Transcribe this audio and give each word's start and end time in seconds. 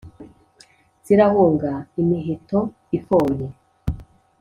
zirahunga 1.05 1.71
imiheto 2.01 2.59
ifoye, 2.97 3.47